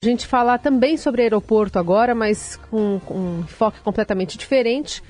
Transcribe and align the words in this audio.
A 0.00 0.06
gente 0.06 0.28
falar 0.28 0.58
também 0.58 0.96
sobre 0.96 1.22
aeroporto 1.22 1.76
agora, 1.76 2.14
mas 2.14 2.54
com, 2.70 3.00
com 3.04 3.14
um 3.14 3.40
enfoque 3.40 3.80
completamente 3.80 4.38
diferente, 4.38 5.02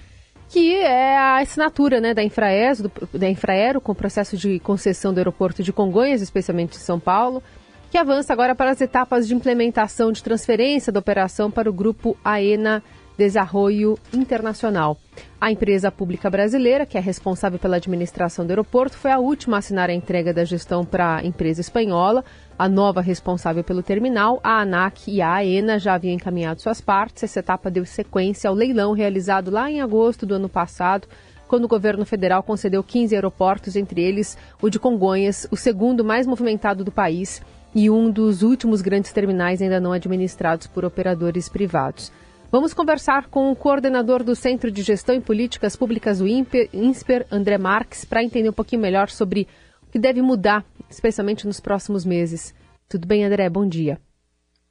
que 0.49 0.77
é 0.77 1.15
a 1.15 1.41
assinatura 1.43 2.01
né, 2.01 2.15
da, 2.15 2.25
Infraes, 2.25 2.81
do, 2.81 2.91
da 3.13 3.29
Infraero 3.29 3.83
com 3.83 3.93
o 3.93 3.95
processo 3.95 4.35
de 4.35 4.59
concessão 4.61 5.13
do 5.13 5.19
aeroporto 5.19 5.63
de 5.63 5.75
Congonhas, 5.75 6.23
especialmente 6.23 6.79
em 6.79 6.81
São 6.81 6.99
Paulo, 6.99 7.43
que 7.91 7.99
avança 7.99 8.33
agora 8.33 8.55
para 8.55 8.71
as 8.71 8.81
etapas 8.81 9.29
de 9.29 9.35
implementação 9.35 10.11
de 10.11 10.23
transferência 10.23 10.91
da 10.91 11.01
operação 11.01 11.51
para 11.51 11.69
o 11.69 11.73
grupo 11.73 12.17
AENA 12.25 12.83
Desarrollo 13.19 13.99
Internacional. 14.15 14.97
A 15.39 15.53
empresa 15.53 15.93
pública 15.93 16.31
brasileira, 16.31 16.87
que 16.87 16.97
é 16.97 17.01
responsável 17.01 17.59
pela 17.59 17.77
administração 17.77 18.47
do 18.47 18.51
aeroporto, 18.53 18.97
foi 18.97 19.11
a 19.11 19.19
última 19.19 19.57
a 19.57 19.59
assinar 19.59 19.91
a 19.91 19.95
entrega 19.95 20.33
da 20.33 20.45
gestão 20.45 20.83
para 20.83 21.17
a 21.17 21.25
empresa 21.27 21.61
espanhola. 21.61 22.25
A 22.59 22.69
nova 22.69 23.01
responsável 23.01 23.63
pelo 23.63 23.85
terminal, 23.85 24.41
a 24.43 24.63
ANAC 24.63 25.09
e 25.13 25.23
a 25.23 25.33
AENA 25.33 25.79
já 25.79 25.95
haviam 25.95 26.13
encaminhado 26.13 26.61
suas 26.61 26.81
partes. 26.81 27.23
Essa 27.23 27.39
etapa 27.39 27.71
deu 27.71 27.87
sequência 27.87 28.51
ao 28.51 28.57
leilão 28.57 28.93
realizado 28.93 29.49
lá 29.49 29.71
em 29.71 29.81
agosto 29.81 30.27
do 30.27 30.35
ano 30.35 30.49
passado, 30.49 31.07
quando 31.47 31.67
o 31.67 31.69
governo 31.69 32.05
federal 32.05 32.43
concedeu 32.43 32.83
15 32.83 33.15
aeroportos, 33.15 33.77
entre 33.77 34.03
eles 34.03 34.37
o 34.61 34.69
de 34.69 34.77
Congonhas, 34.77 35.47
o 35.53 35.57
segundo 35.57 36.05
mais 36.05 36.27
movimentado 36.27 36.83
do 36.83 36.91
país 36.91 37.41
e 37.73 37.89
um 37.89 38.11
dos 38.11 38.43
últimos 38.43 38.83
grandes 38.83 39.13
terminais 39.13 39.63
ainda 39.63 39.79
não 39.79 39.93
administrados 39.93 40.67
por 40.67 40.85
operadores 40.85 41.49
privados. 41.49 42.11
Vamos 42.51 42.75
conversar 42.75 43.29
com 43.29 43.53
o 43.53 43.57
coordenador 43.57 44.25
do 44.25 44.35
Centro 44.35 44.73
de 44.73 44.83
Gestão 44.83 45.15
e 45.15 45.21
Políticas 45.21 45.77
Públicas, 45.77 46.21
o 46.21 46.27
INSPER, 46.27 47.25
André 47.31 47.57
Marques, 47.57 48.05
para 48.05 48.25
entender 48.25 48.49
um 48.49 48.55
pouquinho 48.55 48.83
melhor 48.83 49.11
sobre 49.11 49.47
que 49.91 49.99
deve 49.99 50.23
mudar, 50.23 50.65
especialmente 50.89 51.47
nos 51.47 51.61
próximos 51.61 52.05
meses. 52.05 52.55
Tudo 52.89 53.07
bem, 53.07 53.25
André? 53.25 53.49
Bom 53.49 53.67
dia. 53.67 54.01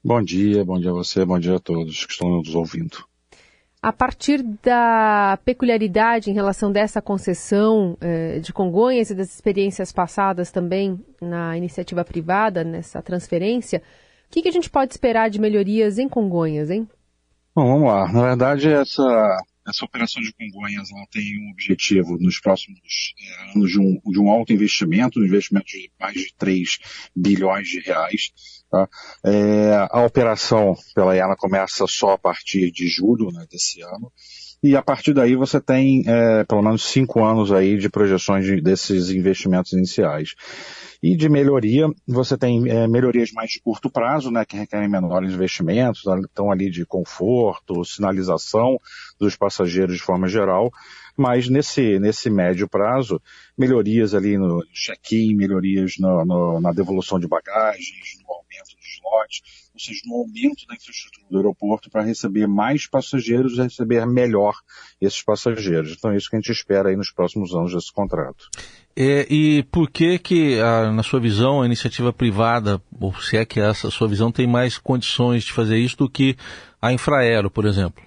Bom 0.03 0.21
dia, 0.21 0.63
bom 0.63 0.79
dia 0.79 0.91
a 0.91 0.93
você, 0.93 1.25
bom 1.25 1.39
dia 1.39 1.55
a 1.55 1.59
todos 1.59 2.05
que 2.05 2.13
estão 2.13 2.29
nos 2.29 2.55
ouvindo. 2.55 2.97
A 3.81 3.93
partir 3.93 4.41
da 4.63 5.37
peculiaridade 5.45 6.31
em 6.31 6.33
relação 6.33 6.71
dessa 6.71 7.01
concessão 7.01 7.97
eh, 8.01 8.39
de 8.39 8.51
Congonhas 8.51 9.09
e 9.09 9.15
das 9.15 9.33
experiências 9.33 9.91
passadas 9.91 10.51
também 10.51 10.99
na 11.21 11.57
iniciativa 11.57 12.03
privada, 12.03 12.63
nessa 12.63 13.01
transferência, 13.01 13.81
o 14.27 14.31
que, 14.31 14.41
que 14.41 14.49
a 14.49 14.51
gente 14.51 14.69
pode 14.69 14.93
esperar 14.93 15.29
de 15.29 15.39
melhorias 15.39 15.97
em 15.99 16.09
Congonhas, 16.09 16.69
hein? 16.69 16.87
Bom, 17.55 17.65
vamos 17.65 17.87
lá. 17.87 18.11
Na 18.11 18.21
verdade, 18.21 18.69
essa, 18.69 19.37
essa 19.67 19.85
operação 19.85 20.21
de 20.21 20.33
Congonhas 20.33 20.89
ela 20.91 21.05
tem 21.11 21.39
um 21.45 21.51
objetivo 21.51 22.17
nos 22.17 22.39
próximos 22.39 23.13
é, 23.19 23.51
anos 23.51 23.71
de 23.71 23.79
um, 23.79 23.99
de 24.05 24.19
um 24.19 24.29
alto 24.29 24.53
investimento, 24.53 25.19
um 25.19 25.25
investimento 25.25 25.67
de 25.67 25.91
mais 25.99 26.13
de 26.13 26.33
3 26.37 26.79
bilhões 27.15 27.67
de 27.67 27.81
reais. 27.81 28.31
Tá? 28.71 28.89
É, 29.25 29.87
a 29.91 30.05
operação 30.05 30.75
pela 30.95 31.15
IANA 31.15 31.35
começa 31.35 31.85
só 31.87 32.11
a 32.11 32.17
partir 32.17 32.71
de 32.71 32.87
julho 32.87 33.31
né, 33.31 33.45
desse 33.49 33.81
ano. 33.81 34.11
E 34.61 34.75
a 34.75 34.81
partir 34.81 35.13
daí 35.13 35.35
você 35.35 35.61
tem 35.61 36.03
é, 36.07 36.43
pelo 36.43 36.63
menos 36.63 36.83
cinco 36.83 37.23
anos 37.23 37.51
aí 37.51 37.77
de 37.77 37.89
projeções 37.89 38.45
de, 38.45 38.59
desses 38.59 39.11
investimentos 39.11 39.73
iniciais. 39.73 40.33
E 41.01 41.15
de 41.15 41.29
melhoria, 41.29 41.87
você 42.07 42.35
tem 42.35 42.67
é, 42.67 42.87
melhorias 42.87 43.31
mais 43.31 43.51
de 43.51 43.61
curto 43.61 43.87
prazo, 43.87 44.31
né, 44.31 44.43
que 44.43 44.57
requerem 44.57 44.89
menores 44.89 45.31
investimentos, 45.33 46.01
então 46.31 46.51
ali 46.51 46.71
de 46.71 46.85
conforto, 46.87 47.85
sinalização 47.85 48.79
dos 49.19 49.35
passageiros 49.35 49.95
de 49.95 50.01
forma 50.01 50.27
geral, 50.27 50.71
mas 51.17 51.49
nesse, 51.49 51.99
nesse 51.99 52.29
médio 52.29 52.69
prazo, 52.69 53.19
melhorias 53.57 54.13
ali 54.13 54.37
no 54.37 54.63
check-in, 54.71 55.35
melhorias 55.35 55.95
no, 55.97 56.23
no, 56.23 56.61
na 56.61 56.71
devolução 56.71 57.19
de 57.19 57.27
bagagens, 57.27 58.19
no 58.25 58.33
aumento 58.33 58.69
de 58.79 58.87
slots, 58.97 59.41
ou 59.73 59.79
seja, 59.79 60.01
no 60.05 60.15
aumento 60.15 60.65
da 60.67 60.75
infraestrutura 60.75 61.27
do 61.29 61.37
aeroporto 61.37 61.89
para 61.89 62.03
receber 62.03 62.47
mais 62.47 62.87
passageiros 62.87 63.57
e 63.57 63.63
receber 63.63 64.05
melhor 64.05 64.55
esses 65.01 65.23
passageiros. 65.23 65.95
Então 65.97 66.11
é 66.11 66.17
isso 66.17 66.29
que 66.29 66.35
a 66.35 66.39
gente 66.39 66.51
espera 66.51 66.89
aí 66.89 66.95
nos 66.95 67.11
próximos 67.11 67.53
anos 67.53 67.73
desse 67.73 67.91
contrato. 67.91 68.49
É, 68.95 69.27
e 69.31 69.63
por 69.63 69.89
que 69.89 70.17
que, 70.17 70.59
a, 70.59 70.91
na 70.91 71.03
sua 71.03 71.19
visão, 71.19 71.61
a 71.61 71.65
iniciativa 71.65 72.11
privada, 72.11 72.81
ou 72.99 73.13
se 73.21 73.37
é 73.37 73.45
que 73.45 73.59
essa 73.59 73.91
sua 73.91 74.07
visão 74.07 74.31
tem 74.31 74.47
mais 74.47 74.77
condições 74.77 75.43
de 75.43 75.53
fazer 75.53 75.77
isso 75.77 75.97
do 75.97 76.09
que 76.09 76.35
a 76.81 76.91
Infraero, 76.91 77.51
por 77.51 77.65
exemplo? 77.65 78.06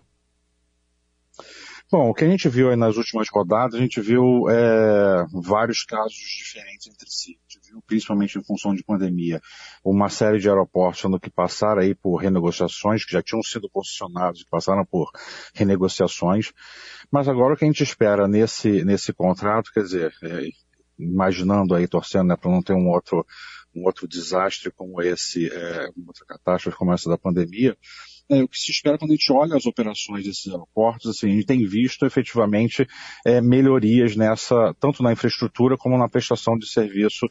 Bom, 1.93 2.09
o 2.09 2.15
que 2.15 2.25
a 2.25 2.29
gente 2.29 2.49
viu 2.49 2.71
aí 2.71 2.77
nas 2.77 2.97
últimas 2.97 3.29
rodadas, 3.29 3.75
a 3.75 3.83
gente 3.83 4.01
viu 4.01 4.49
é, 4.49 5.27
vários 5.33 5.83
casos 5.83 6.15
diferentes 6.15 6.87
entre 6.87 7.11
si. 7.11 7.37
A 7.37 7.53
gente 7.53 7.69
viu, 7.69 7.83
principalmente 7.85 8.39
em 8.39 8.45
função 8.45 8.73
de 8.73 8.85
pandemia, 8.85 9.41
uma 9.85 10.09
série 10.09 10.39
de 10.39 10.49
aeroportos 10.49 11.03
tendo 11.03 11.19
que 11.19 11.29
passar 11.29 11.79
aí 11.79 11.93
por 11.93 12.19
renegociações, 12.19 13.05
que 13.05 13.13
já 13.13 13.21
tinham 13.21 13.43
sido 13.43 13.69
posicionados 13.69 14.43
e 14.43 14.49
passaram 14.49 14.87
por 14.87 15.11
renegociações. 15.53 16.53
Mas 17.11 17.27
agora 17.27 17.55
o 17.55 17.57
que 17.57 17.65
a 17.65 17.67
gente 17.69 17.83
espera 17.83 18.29
nesse, 18.29 18.85
nesse 18.85 19.13
contrato, 19.13 19.73
quer 19.73 19.83
dizer, 19.83 20.15
é, 20.23 20.49
imaginando 20.97 21.75
aí, 21.75 21.89
torcendo, 21.89 22.29
né, 22.29 22.37
para 22.37 22.53
não 22.53 22.63
ter 22.63 22.75
um 22.75 22.89
outro, 22.89 23.27
um 23.75 23.85
outro 23.85 24.07
desastre 24.07 24.71
como 24.71 25.03
esse, 25.03 25.53
é, 25.53 25.89
outra 26.07 26.25
catástrofe 26.25 26.79
como 26.79 26.93
essa 26.93 27.11
da 27.11 27.19
pandemia, 27.19 27.77
é, 28.31 28.43
o 28.43 28.49
que 28.49 28.59
se 28.59 28.71
espera 28.71 28.97
quando 28.97 29.11
a 29.11 29.15
gente 29.15 29.33
olha 29.33 29.57
as 29.57 29.67
operações 29.67 30.25
desses 30.25 30.47
aeroportos, 30.47 31.11
assim, 31.11 31.29
a 31.29 31.35
gente 31.35 31.47
tem 31.47 31.67
visto 31.67 32.07
efetivamente 32.07 32.87
é, 33.27 33.41
melhorias 33.41 34.15
nessa, 34.17 34.75
tanto 34.79 35.03
na 35.03 35.13
infraestrutura 35.13 35.77
como 35.77 35.99
na 35.99 36.09
prestação 36.09 36.57
de 36.57 36.67
serviço 36.67 37.27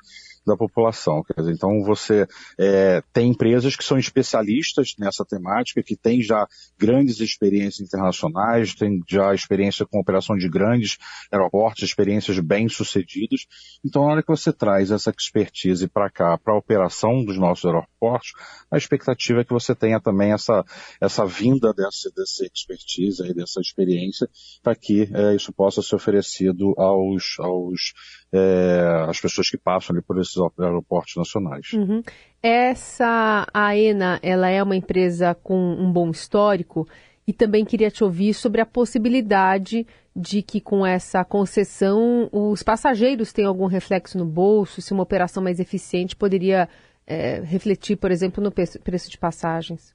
da 0.49 0.57
população. 0.57 1.23
Quer 1.23 1.41
dizer, 1.41 1.53
então 1.53 1.83
você 1.83 2.27
é, 2.57 3.01
tem 3.13 3.29
empresas 3.31 3.75
que 3.75 3.83
são 3.83 3.97
especialistas 3.97 4.93
nessa 4.97 5.23
temática, 5.23 5.83
que 5.83 5.95
têm 5.95 6.21
já 6.21 6.47
grandes 6.77 7.19
experiências 7.19 7.87
internacionais, 7.87 8.75
têm 8.75 9.01
já 9.07 9.33
experiência 9.33 9.85
com 9.85 9.99
operação 9.99 10.35
de 10.35 10.49
grandes 10.49 10.97
aeroportos, 11.31 11.83
experiências 11.83 12.39
bem 12.39 12.67
sucedidas. 12.67 13.45
Então, 13.85 14.03
na 14.03 14.13
hora 14.13 14.21
que 14.23 14.29
você 14.29 14.51
traz 14.51 14.91
essa 14.91 15.11
expertise 15.11 15.87
para 15.87 16.09
cá, 16.09 16.37
para 16.37 16.53
a 16.53 16.57
operação 16.57 17.23
dos 17.23 17.37
nossos 17.37 17.65
aeroportos, 17.65 18.31
a 18.71 18.77
expectativa 18.77 19.41
é 19.41 19.43
que 19.43 19.53
você 19.53 19.75
tenha 19.75 19.99
também 19.99 20.31
essa, 20.31 20.63
essa 20.99 21.25
vinda 21.25 21.73
dessa, 21.73 22.09
dessa 22.15 22.45
expertise, 22.45 23.23
aí, 23.23 23.33
dessa 23.33 23.61
experiência, 23.61 24.27
para 24.63 24.75
que 24.75 25.09
é, 25.13 25.35
isso 25.35 25.53
possa 25.53 25.81
ser 25.81 25.95
oferecido 25.95 26.73
aos, 26.77 27.35
aos 27.39 27.93
é, 28.31 29.05
as 29.07 29.19
pessoas 29.19 29.49
que 29.49 29.57
passam 29.57 29.95
ali 29.95 30.03
por 30.03 30.19
esses 30.19 30.35
aeroportos 30.59 31.15
nacionais. 31.15 31.73
Uhum. 31.73 32.03
Essa 32.41 33.47
AENA, 33.53 34.19
ela 34.21 34.49
é 34.49 34.61
uma 34.61 34.75
empresa 34.75 35.35
com 35.35 35.57
um 35.57 35.91
bom 35.91 36.09
histórico 36.09 36.87
e 37.27 37.33
também 37.33 37.65
queria 37.65 37.91
te 37.91 38.03
ouvir 38.03 38.33
sobre 38.33 38.61
a 38.61 38.65
possibilidade 38.65 39.85
de 40.15 40.41
que 40.41 40.59
com 40.59 40.85
essa 40.85 41.23
concessão 41.23 42.29
os 42.31 42.63
passageiros 42.63 43.31
tenham 43.31 43.49
algum 43.49 43.67
reflexo 43.67 44.17
no 44.17 44.25
bolso, 44.25 44.81
se 44.81 44.93
uma 44.93 45.03
operação 45.03 45.41
mais 45.41 45.59
eficiente 45.59 46.15
poderia 46.15 46.67
é, 47.05 47.39
refletir, 47.41 47.97
por 47.97 48.11
exemplo, 48.11 48.43
no 48.43 48.51
preço 48.51 49.09
de 49.09 49.17
passagens. 49.17 49.93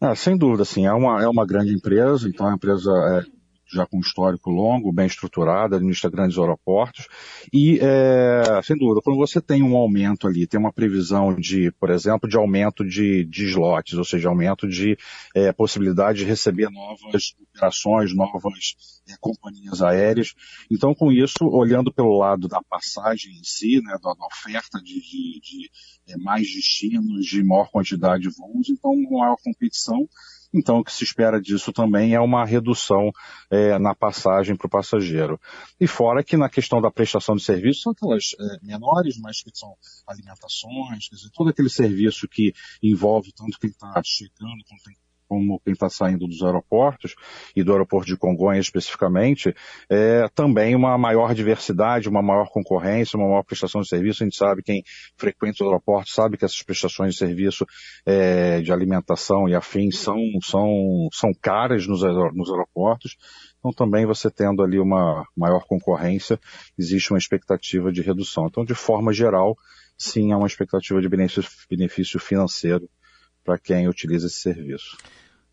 Ah, 0.00 0.14
sem 0.14 0.36
dúvida, 0.36 0.64
sim. 0.64 0.86
É 0.86 0.92
uma, 0.92 1.22
é 1.22 1.28
uma 1.28 1.46
grande 1.46 1.72
empresa, 1.72 2.28
então 2.28 2.46
é 2.46 2.50
uma 2.50 2.56
empresa 2.56 2.90
é, 2.90 3.33
já 3.72 3.86
com 3.86 3.98
histórico 3.98 4.50
longo, 4.50 4.92
bem 4.92 5.06
estruturado, 5.06 5.76
administra 5.76 6.10
grandes 6.10 6.38
aeroportos. 6.38 7.08
E, 7.52 7.78
é, 7.80 8.60
sem 8.62 8.76
dúvida, 8.76 9.00
quando 9.02 9.16
você 9.16 9.40
tem 9.40 9.62
um 9.62 9.76
aumento 9.76 10.26
ali, 10.26 10.46
tem 10.46 10.60
uma 10.60 10.72
previsão 10.72 11.34
de, 11.34 11.70
por 11.72 11.90
exemplo, 11.90 12.28
de 12.28 12.36
aumento 12.36 12.84
de, 12.84 13.24
de 13.24 13.44
slots, 13.46 13.94
ou 13.94 14.04
seja, 14.04 14.28
aumento 14.28 14.68
de 14.68 14.96
é, 15.34 15.52
possibilidade 15.52 16.18
de 16.18 16.24
receber 16.24 16.70
novas 16.70 17.34
operações, 17.50 18.14
novas 18.14 18.76
é, 19.08 19.14
companhias 19.20 19.82
aéreas. 19.82 20.34
Então, 20.70 20.94
com 20.94 21.10
isso, 21.10 21.44
olhando 21.44 21.92
pelo 21.92 22.18
lado 22.18 22.48
da 22.48 22.60
passagem 22.68 23.32
em 23.32 23.44
si, 23.44 23.80
né, 23.82 23.96
da, 24.02 24.12
da 24.12 24.26
oferta 24.26 24.78
de, 24.78 24.94
de, 25.00 25.40
de 25.40 25.70
é, 26.08 26.16
mais 26.18 26.42
destinos, 26.42 27.26
de 27.26 27.42
maior 27.42 27.70
quantidade 27.70 28.22
de 28.22 28.30
voos, 28.30 28.68
então, 28.68 28.92
maior 29.10 29.36
competição 29.42 30.08
então, 30.54 30.78
o 30.78 30.84
que 30.84 30.92
se 30.92 31.02
espera 31.02 31.40
disso 31.40 31.72
também 31.72 32.14
é 32.14 32.20
uma 32.20 32.44
redução 32.44 33.10
é, 33.50 33.76
na 33.78 33.92
passagem 33.92 34.54
para 34.54 34.68
o 34.68 34.70
passageiro. 34.70 35.40
E 35.80 35.86
fora 35.88 36.22
que 36.22 36.36
na 36.36 36.48
questão 36.48 36.80
da 36.80 36.92
prestação 36.92 37.34
de 37.34 37.42
serviço, 37.42 37.80
são 37.80 37.92
aquelas 37.92 38.36
é, 38.38 38.64
menores, 38.64 39.18
mas 39.18 39.42
que 39.42 39.50
são 39.52 39.74
alimentações, 40.06 41.08
quer 41.08 41.16
dizer, 41.16 41.30
todo 41.34 41.50
aquele 41.50 41.68
serviço 41.68 42.28
que 42.28 42.52
envolve 42.80 43.32
tanto 43.32 43.58
quem 43.58 43.70
está 43.70 44.00
chegando 44.04 44.62
quanto 44.68 44.84
tem 44.84 44.94
como 45.28 45.60
quem 45.64 45.72
está 45.72 45.88
saindo 45.88 46.26
dos 46.26 46.42
aeroportos, 46.42 47.14
e 47.54 47.62
do 47.62 47.72
aeroporto 47.72 48.06
de 48.06 48.16
Congonhas 48.16 48.66
especificamente, 48.66 49.54
é 49.90 50.26
também 50.34 50.74
uma 50.74 50.96
maior 50.98 51.34
diversidade, 51.34 52.08
uma 52.08 52.22
maior 52.22 52.48
concorrência, 52.50 53.18
uma 53.18 53.28
maior 53.28 53.42
prestação 53.42 53.80
de 53.80 53.88
serviço. 53.88 54.22
A 54.22 54.26
gente 54.26 54.36
sabe, 54.36 54.62
quem 54.62 54.82
frequenta 55.16 55.62
o 55.62 55.66
aeroporto 55.66 56.10
sabe 56.10 56.36
que 56.36 56.44
essas 56.44 56.62
prestações 56.62 57.14
de 57.14 57.18
serviço 57.18 57.66
é, 58.06 58.60
de 58.60 58.72
alimentação 58.72 59.48
e 59.48 59.54
afins 59.54 59.98
são, 59.98 60.18
são, 60.42 61.08
são 61.12 61.32
caras 61.40 61.86
nos, 61.86 62.02
nos 62.34 62.50
aeroportos. 62.50 63.16
Então 63.58 63.72
também 63.72 64.04
você 64.04 64.30
tendo 64.30 64.62
ali 64.62 64.78
uma 64.78 65.24
maior 65.36 65.64
concorrência, 65.66 66.38
existe 66.78 67.12
uma 67.12 67.18
expectativa 67.18 67.90
de 67.90 68.02
redução. 68.02 68.46
Então, 68.46 68.64
de 68.64 68.74
forma 68.74 69.12
geral, 69.12 69.56
sim, 69.96 70.32
há 70.32 70.36
uma 70.36 70.46
expectativa 70.46 71.00
de 71.00 71.08
benefício, 71.08 71.50
benefício 71.70 72.20
financeiro 72.20 72.88
para 73.44 73.58
quem 73.58 73.88
utiliza 73.88 74.26
esse 74.26 74.38
serviço. 74.38 74.96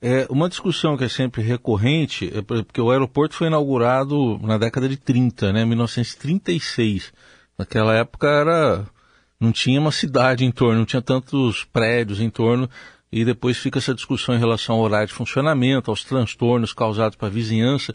É, 0.01 0.25
uma 0.29 0.49
discussão 0.49 0.97
que 0.97 1.03
é 1.03 1.09
sempre 1.09 1.43
recorrente, 1.43 2.31
é 2.35 2.41
porque 2.41 2.81
o 2.81 2.89
aeroporto 2.89 3.35
foi 3.35 3.47
inaugurado 3.47 4.39
na 4.39 4.57
década 4.57 4.89
de 4.89 4.97
30, 4.97 5.53
né, 5.53 5.63
1936. 5.63 7.13
Naquela 7.57 7.93
época 7.95 8.27
era 8.27 8.87
não 9.39 9.51
tinha 9.51 9.79
uma 9.79 9.91
cidade 9.91 10.45
em 10.45 10.51
torno, 10.51 10.79
não 10.79 10.85
tinha 10.85 11.01
tantos 11.01 11.63
prédios 11.63 12.19
em 12.19 12.29
torno, 12.29 12.69
e 13.11 13.25
depois 13.25 13.57
fica 13.57 13.79
essa 13.79 13.93
discussão 13.93 14.35
em 14.35 14.39
relação 14.39 14.75
ao 14.75 14.81
horário 14.81 15.07
de 15.07 15.13
funcionamento, 15.13 15.89
aos 15.89 16.03
transtornos 16.03 16.73
causados 16.73 17.17
para 17.17 17.27
a 17.27 17.31
vizinhança. 17.31 17.93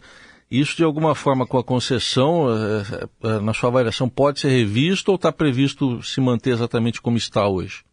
Isso, 0.51 0.75
de 0.77 0.83
alguma 0.83 1.15
forma, 1.15 1.47
com 1.47 1.57
a 1.57 1.63
concessão, 1.63 2.47
é, 2.49 3.07
é, 3.23 3.39
na 3.39 3.53
sua 3.53 3.69
avaliação, 3.69 4.07
pode 4.07 4.41
ser 4.41 4.49
revisto 4.49 5.11
ou 5.11 5.15
está 5.15 5.31
previsto 5.31 6.03
se 6.03 6.21
manter 6.21 6.51
exatamente 6.51 7.01
como 7.01 7.17
está 7.17 7.47
hoje? 7.47 7.86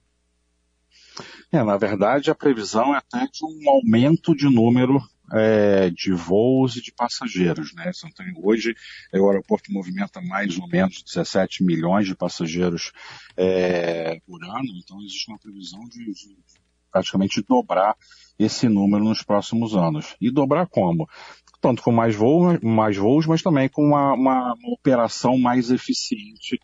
É, 1.54 1.62
na 1.62 1.76
verdade, 1.76 2.32
a 2.32 2.34
previsão 2.34 2.92
é 2.92 2.98
até 2.98 3.28
de 3.28 3.44
um 3.44 3.70
aumento 3.70 4.34
de 4.34 4.46
número 4.46 5.00
é, 5.32 5.88
de 5.88 6.10
voos 6.10 6.74
e 6.74 6.82
de 6.82 6.90
passageiros. 6.90 7.72
Né? 7.72 7.92
Então, 8.04 8.26
hoje, 8.42 8.74
é, 9.12 9.20
o 9.20 9.28
aeroporto 9.28 9.72
movimenta 9.72 10.20
mais 10.20 10.58
ou 10.58 10.66
menos 10.66 11.04
17 11.04 11.62
milhões 11.62 12.08
de 12.08 12.16
passageiros 12.16 12.90
é, 13.36 14.18
por 14.26 14.42
ano, 14.42 14.66
então 14.82 15.00
existe 15.00 15.30
uma 15.30 15.38
previsão 15.38 15.78
de, 15.84 16.04
de 16.06 16.36
praticamente 16.90 17.40
dobrar 17.48 17.94
esse 18.36 18.68
número 18.68 19.04
nos 19.04 19.22
próximos 19.22 19.76
anos. 19.76 20.16
E 20.20 20.32
dobrar 20.32 20.66
como? 20.66 21.08
Tanto 21.60 21.84
com 21.84 21.92
mais 21.92 22.16
voos, 22.16 22.58
mais 22.62 22.96
voos 22.96 23.28
mas 23.28 23.42
também 23.42 23.68
com 23.68 23.82
uma, 23.90 24.12
uma, 24.14 24.54
uma 24.54 24.74
operação 24.74 25.38
mais 25.38 25.70
eficiente 25.70 26.58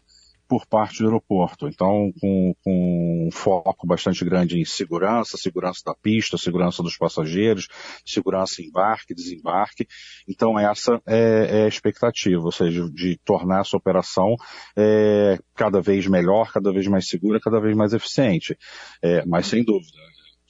por 0.51 0.67
parte 0.67 0.99
do 0.99 1.05
aeroporto. 1.05 1.69
Então, 1.69 2.13
com, 2.21 2.53
com, 2.65 3.29
um 3.29 3.31
foco 3.31 3.87
bastante 3.87 4.25
grande 4.25 4.59
em 4.59 4.65
segurança, 4.65 5.37
segurança 5.37 5.81
da 5.87 5.95
pista, 5.95 6.37
segurança 6.37 6.83
dos 6.83 6.97
passageiros, 6.97 7.69
segurança 8.05 8.61
embarque, 8.61 9.15
desembarque. 9.15 9.87
Então, 10.29 10.59
essa 10.59 11.01
é, 11.07 11.61
é 11.61 11.65
a 11.67 11.69
expectativa, 11.69 12.43
ou 12.43 12.51
seja, 12.51 12.91
de 12.91 13.17
tornar 13.25 13.61
essa 13.61 13.77
operação 13.77 14.35
é, 14.77 15.39
cada 15.55 15.81
vez 15.81 16.09
melhor, 16.09 16.51
cada 16.53 16.73
vez 16.73 16.89
mais 16.89 17.07
segura, 17.07 17.39
cada 17.39 17.61
vez 17.61 17.77
mais 17.77 17.93
eficiente. 17.93 18.59
É, 19.01 19.25
mas, 19.27 19.47
sem 19.47 19.63
dúvida, 19.63 19.99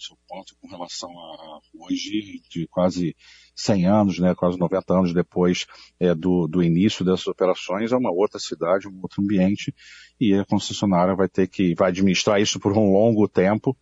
seu 0.01 0.17
ponto 0.29 0.55
com 0.61 0.69
relação 0.69 1.11
a 1.11 1.61
hoje, 1.75 2.43
de 2.51 2.67
quase 2.69 3.15
100 3.55 3.87
anos, 3.87 4.19
né, 4.19 4.35
quase 4.35 4.59
90 4.59 4.95
anos 4.95 5.15
depois 5.15 5.67
é, 5.99 6.15
do, 6.15 6.47
do 6.47 6.63
início 6.63 7.05
dessas 7.05 7.27
operações, 7.27 7.93
é 7.93 7.97
uma 7.97 8.11
outra 8.11 8.39
cidade, 8.39 8.89
um 8.89 8.99
outro 9.03 9.23
ambiente, 9.23 9.75
e 10.21 10.35
a 10.35 10.45
concessionária 10.45 11.15
vai 11.15 11.29
ter 11.29 11.47
que, 11.49 11.75
vai 11.75 11.91
administrar 11.91 12.41
isso 12.41 12.59
por 12.59 12.73
um 12.77 12.93
longo 12.93 13.29
tempo, 13.29 13.77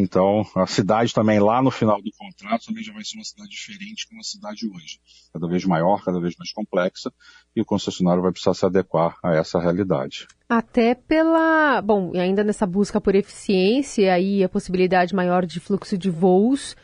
então, 0.00 0.46
a 0.54 0.64
cidade 0.64 1.12
também 1.12 1.40
lá 1.40 1.60
no 1.60 1.72
final 1.72 2.00
do 2.00 2.08
contrato 2.16 2.66
também 2.66 2.84
já 2.84 2.92
vai 2.92 3.02
ser 3.02 3.16
uma 3.18 3.24
cidade 3.24 3.50
diferente 3.50 4.06
como 4.08 4.20
a 4.20 4.22
cidade 4.22 4.64
hoje. 4.64 5.00
Cada 5.32 5.48
vez 5.48 5.64
maior, 5.64 6.04
cada 6.04 6.20
vez 6.20 6.36
mais 6.38 6.52
complexa, 6.52 7.12
e 7.56 7.60
o 7.60 7.64
concessionário 7.64 8.22
vai 8.22 8.30
precisar 8.30 8.54
se 8.54 8.64
adequar 8.64 9.16
a 9.24 9.34
essa 9.34 9.58
realidade. 9.58 10.28
Até 10.48 10.94
pela, 10.94 11.82
bom, 11.82 12.12
ainda 12.14 12.44
nessa 12.44 12.64
busca 12.64 13.00
por 13.00 13.16
eficiência 13.16 14.14
aí 14.14 14.44
a 14.44 14.48
possibilidade 14.48 15.16
maior 15.16 15.44
de 15.44 15.58
fluxo 15.58 15.98
de 15.98 16.10
voos, 16.10 16.76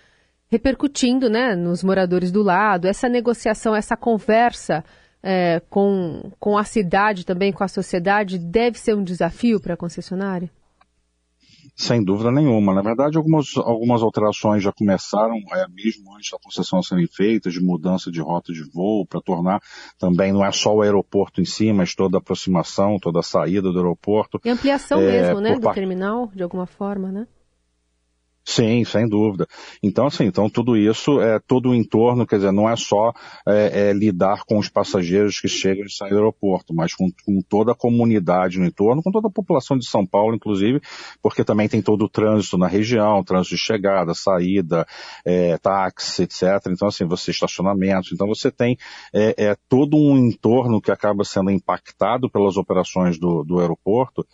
repercutindo 0.49 1.31
né, 1.31 1.55
nos 1.55 1.85
moradores 1.85 2.33
do 2.33 2.43
lado, 2.43 2.89
essa 2.89 3.09
negociação, 3.09 3.77
essa 3.77 3.97
conversa 3.97 4.85
é, 5.23 5.61
com, 5.71 6.33
com 6.41 6.59
a 6.59 6.65
cidade 6.65 7.25
também, 7.25 7.53
com 7.53 7.63
a 7.63 7.69
sociedade, 7.69 8.41
deve 8.41 8.77
ser 8.77 8.97
um 8.97 9.05
desafio 9.05 9.61
para 9.61 9.75
a 9.75 9.77
concessionária? 9.77 10.51
Sem 11.77 12.05
dúvida 12.05 12.31
nenhuma. 12.31 12.73
Na 12.73 12.83
verdade, 12.83 13.17
algumas, 13.17 13.57
algumas 13.57 14.01
alterações 14.01 14.63
já 14.63 14.73
começaram, 14.73 15.35
é, 15.53 15.67
mesmo 15.69 16.15
antes 16.15 16.31
da 16.31 16.39
concessão 16.39 16.83
serem 16.83 17.07
feitas, 17.07 17.53
de 17.53 17.61
mudança 17.61 18.11
de 18.11 18.21
rota 18.21 18.53
de 18.53 18.63
voo, 18.73 19.05
para 19.07 19.21
tornar 19.21 19.61
também, 19.99 20.33
não 20.33 20.45
é 20.45 20.53
só 20.53 20.75
o 20.75 20.83
aeroporto 20.83 21.41
em 21.41 21.45
si, 21.45 21.73
mas 21.73 21.95
toda 21.95 22.17
a 22.17 22.21
aproximação, 22.21 22.99
toda 23.01 23.21
a 23.21 23.23
saída 23.23 23.73
do 23.73 23.79
aeroporto. 23.79 24.41
E 24.45 24.51
ampliação 24.51 25.01
é, 25.01 25.23
mesmo, 25.23 25.41
né, 25.41 25.59
do 25.59 25.73
terminal, 25.73 26.31
de 26.35 26.43
alguma 26.43 26.67
forma, 26.67 27.11
né? 27.11 27.27
Sim, 28.47 28.85
sem 28.85 29.09
dúvida. 29.09 29.47
Então, 29.83 30.07
assim, 30.07 30.25
então 30.25 30.51
tudo 30.51 30.77
isso 30.77 31.19
é 31.19 31.39
todo 31.39 31.71
o 31.71 31.75
entorno, 31.75 32.27
quer 32.27 32.37
dizer, 32.37 32.53
não 32.53 32.69
é 32.69 32.77
só 32.77 33.11
é, 33.49 33.89
é, 33.89 33.93
lidar 33.95 34.45
com 34.45 34.59
os 34.59 34.69
passageiros 34.69 35.41
que 35.41 35.49
chegam 35.49 35.87
e 35.87 35.91
saem 35.91 36.11
do 36.11 36.19
aeroporto, 36.19 36.75
mas 36.75 36.95
com, 36.95 37.11
com, 37.25 37.41
toda 37.49 37.73
a 37.73 37.75
comunidade 37.75 38.59
no 38.59 38.67
entorno, 38.67 39.03
com 39.03 39.11
toda 39.11 39.29
a 39.29 39.33
população 39.33 39.79
de 39.79 39.87
São 39.87 40.07
Paulo, 40.07 40.35
inclusive, 40.35 40.81
porque 41.23 41.43
também 41.43 41.71
tem 41.71 41.81
todo 41.81 42.05
o 42.05 42.09
trânsito 42.09 42.59
na 42.59 42.67
região, 42.67 43.25
trânsito 43.25 43.57
de 43.57 43.63
chegada, 43.63 44.13
saída, 44.13 44.87
é, 45.25 45.57
táxi, 45.57 46.25
etc. 46.25 46.43
Então, 46.69 46.89
assim, 46.89 47.07
você 47.07 47.31
estacionamento. 47.31 48.13
Então, 48.13 48.27
você 48.27 48.51
tem 48.51 48.77
é, 49.15 49.35
é, 49.39 49.57
todo 49.71 49.97
um 49.97 50.19
entorno 50.19 50.83
que 50.83 50.93
acaba 50.93 51.25
sendo 51.25 51.51
impactado 51.51 52.29
pelas 52.29 52.59
operações 52.59 53.19
do, 53.19 53.43
do 53.43 53.59
aeroporto 53.59 54.27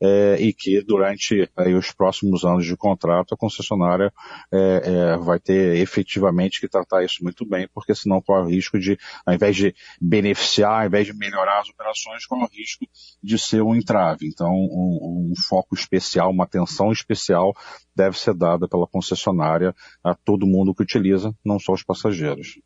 é, 0.00 0.36
e 0.40 0.52
que 0.52 0.82
durante 0.82 1.50
aí, 1.56 1.74
os 1.74 1.92
próximos 1.92 2.44
anos 2.44 2.64
de 2.64 2.76
contrato 2.76 3.34
a 3.34 3.36
concessionária 3.36 4.12
é, 4.52 4.82
é, 4.84 5.16
vai 5.16 5.38
ter 5.38 5.76
efetivamente 5.76 6.60
que 6.60 6.68
tratar 6.68 7.04
isso 7.04 7.22
muito 7.22 7.44
bem, 7.44 7.68
porque 7.72 7.94
senão 7.94 8.20
corre 8.20 8.42
o 8.42 8.50
risco 8.50 8.78
de, 8.78 8.98
ao 9.26 9.34
invés 9.34 9.56
de 9.56 9.74
beneficiar, 10.00 10.82
ao 10.82 10.86
invés 10.86 11.06
de 11.06 11.14
melhorar 11.14 11.60
as 11.60 11.68
operações, 11.68 12.26
corre 12.26 12.44
o 12.44 12.50
risco 12.50 12.86
de 13.22 13.38
ser 13.38 13.62
um 13.62 13.74
entrave. 13.74 14.26
Então, 14.26 14.50
um, 14.50 15.32
um 15.32 15.42
foco 15.48 15.74
especial, 15.74 16.30
uma 16.30 16.44
atenção 16.44 16.92
especial 16.92 17.54
deve 17.94 18.18
ser 18.18 18.34
dada 18.34 18.68
pela 18.68 18.86
concessionária 18.86 19.74
a 20.04 20.14
todo 20.14 20.46
mundo 20.46 20.74
que 20.74 20.82
utiliza, 20.82 21.34
não 21.44 21.58
só 21.58 21.72
os 21.72 21.82
passageiros. 21.82 22.60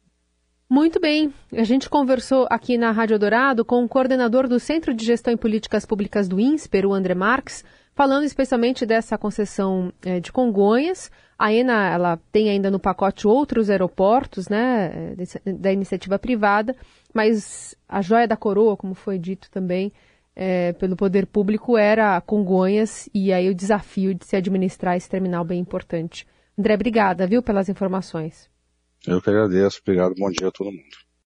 Muito 0.72 0.98
bem. 0.98 1.30
A 1.52 1.64
gente 1.64 1.90
conversou 1.90 2.46
aqui 2.48 2.78
na 2.78 2.92
Rádio 2.92 3.18
Dourado 3.18 3.62
com 3.62 3.84
o 3.84 3.88
coordenador 3.88 4.48
do 4.48 4.58
Centro 4.58 4.94
de 4.94 5.04
Gestão 5.04 5.34
e 5.34 5.36
Políticas 5.36 5.84
Públicas 5.84 6.26
do 6.26 6.40
INSPER, 6.40 6.86
o 6.86 6.94
André 6.94 7.14
Marques, 7.14 7.62
falando 7.94 8.24
especialmente 8.24 8.86
dessa 8.86 9.18
concessão 9.18 9.92
é, 10.02 10.18
de 10.18 10.32
Congonhas. 10.32 11.10
A 11.38 11.52
ENA 11.52 11.90
ela 11.90 12.18
tem 12.32 12.48
ainda 12.48 12.70
no 12.70 12.80
pacote 12.80 13.28
outros 13.28 13.68
aeroportos 13.68 14.48
né, 14.48 15.14
da 15.44 15.70
iniciativa 15.70 16.18
privada, 16.18 16.74
mas 17.12 17.76
a 17.86 18.00
joia 18.00 18.26
da 18.26 18.34
coroa, 18.34 18.74
como 18.74 18.94
foi 18.94 19.18
dito 19.18 19.50
também 19.50 19.92
é, 20.34 20.72
pelo 20.72 20.96
poder 20.96 21.26
público, 21.26 21.76
era 21.76 22.18
Congonhas 22.22 23.10
e 23.12 23.30
aí 23.30 23.50
o 23.50 23.54
desafio 23.54 24.14
de 24.14 24.24
se 24.24 24.36
administrar 24.36 24.96
esse 24.96 25.10
terminal 25.10 25.44
bem 25.44 25.60
importante. 25.60 26.26
André, 26.58 26.76
obrigada, 26.76 27.26
viu, 27.26 27.42
pelas 27.42 27.68
informações. 27.68 28.50
Eu 29.06 29.22
que 29.22 29.30
agradeço. 29.30 29.80
Obrigado. 29.80 30.14
Bom 30.16 30.28
dia 30.30 30.48
a 30.48 30.52
todo 30.52 30.72
mundo. 30.72 31.01